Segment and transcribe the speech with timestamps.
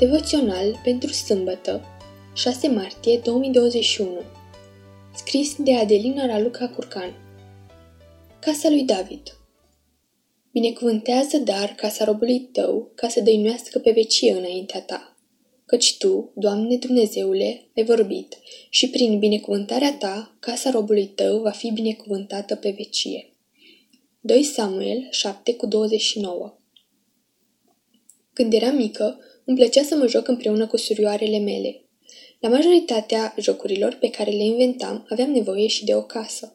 [0.00, 1.84] Devoțional pentru sâmbătă,
[2.34, 4.20] 6 martie 2021
[5.14, 7.14] Scris de Adelina Raluca Curcan
[8.40, 9.38] Casa lui David
[10.52, 15.16] Binecuvântează dar casa robului tău ca să dăinuiască pe vecie înaintea ta.
[15.66, 18.38] Căci tu, Doamne Dumnezeule, ai vorbit
[18.70, 23.32] și prin binecuvântarea ta, casa robului tău va fi binecuvântată pe vecie.
[24.20, 26.58] 2 Samuel 7 cu 29
[28.32, 31.84] Când eram mică, îmi plăcea să mă joc împreună cu surioarele mele.
[32.40, 36.54] La majoritatea jocurilor pe care le inventam, aveam nevoie și de o casă.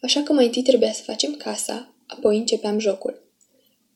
[0.00, 3.26] Așa că mai întâi trebuia să facem casa, apoi începeam jocul.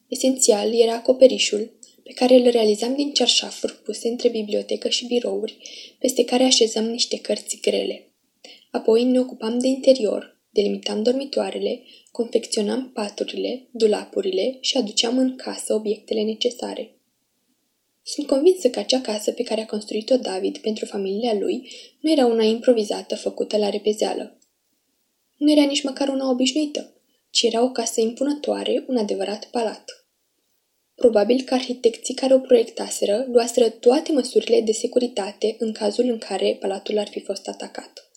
[0.09, 5.57] Esențial era acoperișul, pe care îl realizam din cearșafuri puse între bibliotecă și birouri,
[5.99, 8.13] peste care așezam niște cărți grele.
[8.71, 16.23] Apoi ne ocupam de interior, delimitam dormitoarele, confecționam paturile, dulapurile și aduceam în casă obiectele
[16.23, 16.97] necesare.
[18.05, 22.27] Sunt convinsă că acea casă pe care a construit-o David pentru familia lui nu era
[22.27, 24.39] una improvizată făcută la repezeală.
[25.37, 26.93] Nu era nici măcar una obișnuită,
[27.31, 30.07] ci era o casă impunătoare, un adevărat palat.
[30.95, 36.57] Probabil că arhitecții care o proiectaseră luaseră toate măsurile de securitate în cazul în care
[36.61, 38.11] palatul ar fi fost atacat.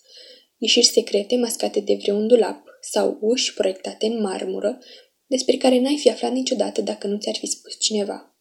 [0.58, 4.78] Ieșiri secrete mascate de vreun dulap sau uși proiectate în marmură,
[5.26, 8.35] despre care n-ai fi aflat niciodată dacă nu ți-ar fi spus cineva.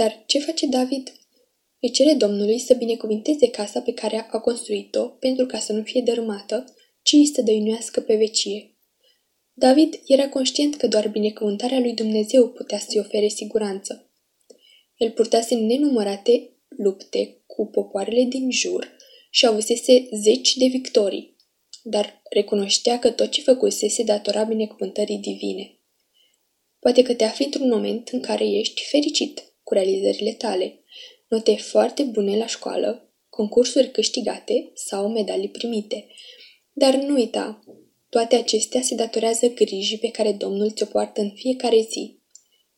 [0.00, 1.12] Dar ce face David?
[1.80, 6.02] Îi cere Domnului să binecuvinteze casa pe care a construit-o pentru ca să nu fie
[6.04, 8.76] dărâmată, ci să dăinuiască pe vecie.
[9.52, 14.10] David era conștient că doar binecuvântarea lui Dumnezeu putea să-i ofere siguranță.
[14.96, 18.96] El purtase nenumărate lupte cu popoarele din jur
[19.30, 21.36] și avusese zeci de victorii,
[21.82, 25.80] dar recunoștea că tot ce făcuse se datora binecuvântării divine.
[26.78, 30.80] Poate că te afli într-un moment în care ești fericit, cu realizările tale,
[31.28, 36.06] note foarte bune la școală, concursuri câștigate sau medalii primite.
[36.72, 37.64] Dar nu uita,
[38.08, 42.18] toate acestea se datorează grijii pe care Domnul ți-o poartă în fiecare zi.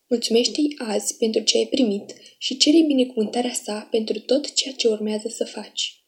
[0.09, 5.29] Mulțumește-i azi pentru ce ai primit și cere binecuvântarea sa pentru tot ceea ce urmează
[5.29, 6.03] să faci.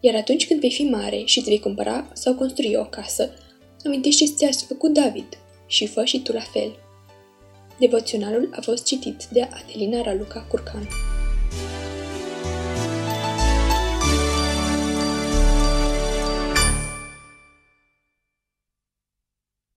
[0.00, 3.34] Iar atunci când vei fi mare și îți vei cumpăra sau construi o casă,
[3.84, 6.89] amintește ce ți-a făcut David și fă și tu la fel.
[7.80, 10.88] Devoționalul a fost citit de Adelina Raluca Curcan.